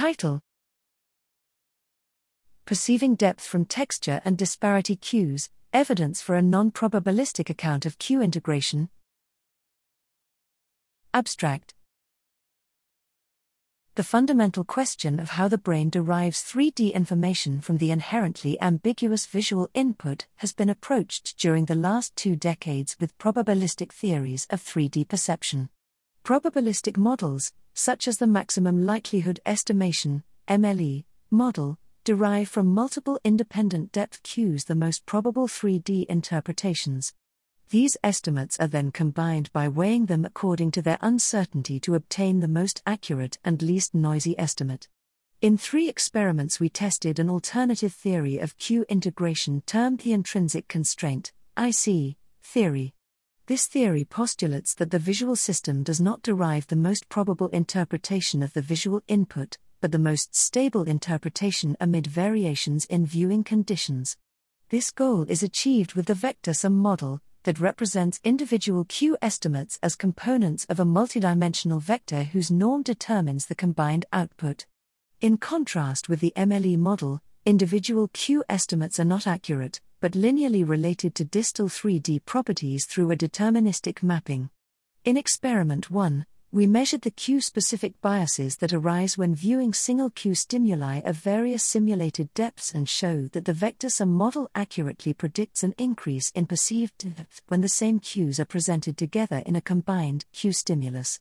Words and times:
Title 0.00 0.40
Perceiving 2.64 3.16
Depth 3.16 3.44
from 3.44 3.66
Texture 3.66 4.22
and 4.24 4.38
Disparity 4.38 4.96
Cues 4.96 5.50
Evidence 5.74 6.22
for 6.22 6.36
a 6.36 6.40
Non 6.40 6.70
Probabilistic 6.70 7.50
Account 7.50 7.84
of 7.84 7.98
Cue 7.98 8.22
Integration. 8.22 8.88
Abstract 11.12 11.74
The 13.96 14.02
fundamental 14.02 14.64
question 14.64 15.20
of 15.20 15.32
how 15.32 15.48
the 15.48 15.58
brain 15.58 15.90
derives 15.90 16.42
3D 16.44 16.94
information 16.94 17.60
from 17.60 17.76
the 17.76 17.90
inherently 17.90 18.58
ambiguous 18.62 19.26
visual 19.26 19.68
input 19.74 20.26
has 20.36 20.54
been 20.54 20.70
approached 20.70 21.36
during 21.36 21.66
the 21.66 21.74
last 21.74 22.16
two 22.16 22.36
decades 22.36 22.96
with 22.98 23.18
probabilistic 23.18 23.92
theories 23.92 24.46
of 24.48 24.62
3D 24.62 25.06
perception. 25.08 25.68
Probabilistic 26.24 26.96
models, 26.96 27.52
such 27.74 28.06
as 28.06 28.18
the 28.18 28.26
maximum 28.26 28.84
likelihood 28.84 29.40
estimation 29.46 30.22
MLE 30.48 31.04
model, 31.30 31.78
derive 32.04 32.48
from 32.48 32.66
multiple 32.66 33.18
independent 33.24 33.92
depth 33.92 34.22
cues 34.22 34.64
the 34.64 34.74
most 34.74 35.06
probable 35.06 35.48
3D 35.48 36.06
interpretations. 36.06 37.14
These 37.70 37.96
estimates 38.02 38.58
are 38.58 38.66
then 38.66 38.90
combined 38.90 39.52
by 39.52 39.68
weighing 39.68 40.06
them 40.06 40.24
according 40.24 40.72
to 40.72 40.82
their 40.82 40.98
uncertainty 41.00 41.78
to 41.80 41.94
obtain 41.94 42.40
the 42.40 42.48
most 42.48 42.82
accurate 42.84 43.38
and 43.44 43.62
least 43.62 43.94
noisy 43.94 44.38
estimate. 44.38 44.88
In 45.40 45.56
three 45.56 45.88
experiments, 45.88 46.60
we 46.60 46.68
tested 46.68 47.18
an 47.18 47.30
alternative 47.30 47.94
theory 47.94 48.38
of 48.38 48.58
cue 48.58 48.84
integration 48.88 49.62
termed 49.66 50.00
the 50.00 50.12
intrinsic 50.12 50.68
constraint 50.68 51.32
IC, 51.56 52.16
theory. 52.42 52.94
This 53.50 53.66
theory 53.66 54.04
postulates 54.04 54.74
that 54.74 54.92
the 54.92 55.00
visual 55.00 55.34
system 55.34 55.82
does 55.82 56.00
not 56.00 56.22
derive 56.22 56.68
the 56.68 56.76
most 56.76 57.08
probable 57.08 57.48
interpretation 57.48 58.44
of 58.44 58.52
the 58.52 58.62
visual 58.62 59.02
input, 59.08 59.58
but 59.80 59.90
the 59.90 59.98
most 59.98 60.36
stable 60.36 60.84
interpretation 60.84 61.76
amid 61.80 62.06
variations 62.06 62.84
in 62.84 63.04
viewing 63.04 63.42
conditions. 63.42 64.16
This 64.68 64.92
goal 64.92 65.22
is 65.22 65.42
achieved 65.42 65.94
with 65.94 66.06
the 66.06 66.14
vector 66.14 66.54
sum 66.54 66.78
model, 66.78 67.22
that 67.42 67.58
represents 67.58 68.20
individual 68.22 68.84
cue 68.84 69.16
estimates 69.20 69.80
as 69.82 69.96
components 69.96 70.64
of 70.66 70.78
a 70.78 70.84
multidimensional 70.84 71.82
vector 71.82 72.22
whose 72.22 72.52
norm 72.52 72.84
determines 72.84 73.46
the 73.46 73.56
combined 73.56 74.06
output. 74.12 74.64
In 75.20 75.38
contrast 75.38 76.08
with 76.08 76.20
the 76.20 76.32
MLE 76.36 76.78
model, 76.78 77.20
individual 77.44 78.10
cue 78.12 78.44
estimates 78.48 79.00
are 79.00 79.04
not 79.04 79.26
accurate, 79.26 79.80
but 80.00 80.12
linearly 80.12 80.66
related 80.66 81.14
to 81.14 81.24
distal 81.24 81.68
3D 81.68 82.24
properties 82.24 82.86
through 82.86 83.10
a 83.10 83.16
deterministic 83.16 84.02
mapping. 84.02 84.50
In 85.04 85.16
experiment 85.16 85.90
1, 85.90 86.26
we 86.52 86.66
measured 86.66 87.02
the 87.02 87.12
cue 87.12 87.40
specific 87.40 88.00
biases 88.00 88.56
that 88.56 88.72
arise 88.72 89.16
when 89.16 89.36
viewing 89.36 89.72
single 89.72 90.10
cue 90.10 90.34
stimuli 90.34 91.00
of 91.04 91.14
various 91.14 91.62
simulated 91.62 92.32
depths 92.34 92.74
and 92.74 92.88
show 92.88 93.28
that 93.28 93.44
the 93.44 93.52
vector 93.52 93.88
sum 93.88 94.12
model 94.12 94.50
accurately 94.54 95.14
predicts 95.14 95.62
an 95.62 95.74
increase 95.78 96.30
in 96.34 96.46
perceived 96.46 96.98
depth 96.98 97.40
when 97.46 97.60
the 97.60 97.68
same 97.68 98.00
cues 98.00 98.40
are 98.40 98.44
presented 98.44 98.96
together 98.96 99.44
in 99.46 99.54
a 99.54 99.60
combined 99.60 100.24
cue 100.32 100.52
stimulus. 100.52 101.20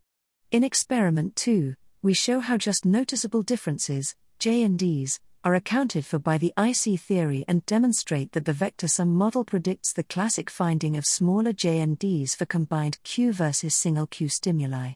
In 0.50 0.64
experiment 0.64 1.36
2, 1.36 1.76
we 2.02 2.16
show 2.16 2.40
how 2.40 2.58
just 2.58 2.84
noticeable 2.84 3.44
differences, 3.44 4.16
JNDs, 4.40 5.20
are 5.44 5.56
accounted 5.56 6.06
for 6.06 6.20
by 6.20 6.38
the 6.38 6.54
IC 6.58 7.00
theory 7.00 7.46
and 7.48 7.66
demonstrate 7.66 8.34
that 8.34 8.46
the 8.46 8.54
vector 8.54 8.88
sum 8.88 9.14
model 9.14 9.46
predicts 9.46 9.94
the 9.94 10.04
classic 10.04 10.50
finding 10.50 10.98
of 10.98 11.06
smaller 11.06 11.54
JND 11.54 12.36
for 12.36 12.46
combined 12.46 13.02
cue 13.04 13.32
versus 13.32 13.74
single 13.74 14.08
cue 14.08 14.28
stimuli. 14.28 14.94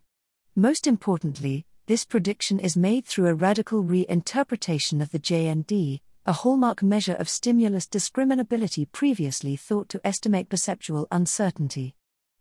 Most 0.55 0.85
importantly, 0.85 1.65
this 1.85 2.05
prediction 2.05 2.59
is 2.59 2.75
made 2.75 3.05
through 3.05 3.27
a 3.27 3.33
radical 3.33 3.83
reinterpretation 3.83 5.01
of 5.01 5.11
the 5.11 5.19
JND, 5.19 6.01
a 6.25 6.33
hallmark 6.33 6.83
measure 6.83 7.15
of 7.15 7.29
stimulus 7.29 7.87
discriminability 7.87 8.89
previously 8.91 9.55
thought 9.55 9.89
to 9.89 10.01
estimate 10.05 10.49
perceptual 10.49 11.07
uncertainty. 11.11 11.95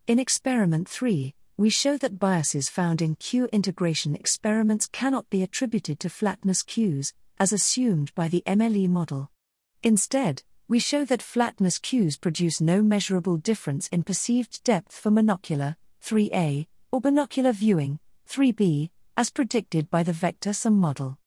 In 0.06 0.19
experiment 0.19 0.88
3, 0.88 1.34
we 1.56 1.71
show 1.71 1.97
that 1.98 2.19
biases 2.19 2.69
found 2.69 3.00
in 3.00 3.15
cue 3.15 3.48
integration 3.53 4.15
experiments 4.16 4.87
cannot 4.87 5.31
be 5.31 5.43
attributed 5.43 6.00
to 6.00 6.10
flatness 6.10 6.62
cues, 6.62 7.12
as 7.42 7.53
assumed 7.53 8.14
by 8.14 8.28
the 8.28 8.44
MLE 8.47 8.88
model. 8.88 9.28
Instead, 9.82 10.44
we 10.69 10.78
show 10.78 11.04
that 11.04 11.20
flatness 11.20 11.76
cues 11.76 12.16
produce 12.16 12.60
no 12.60 12.80
measurable 12.80 13.36
difference 13.36 13.88
in 13.88 14.04
perceived 14.04 14.62
depth 14.62 14.92
for 14.92 15.10
monocular, 15.10 15.75
3A, 16.04 16.69
or 16.92 17.00
binocular 17.00 17.50
viewing, 17.50 17.98
3B, 18.28 18.91
as 19.16 19.30
predicted 19.30 19.91
by 19.91 20.04
the 20.04 20.12
vector 20.12 20.53
sum 20.53 20.78
model. 20.78 21.19